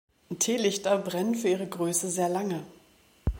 [0.39, 2.63] Teelichter brennen für ihre Größe sehr lange.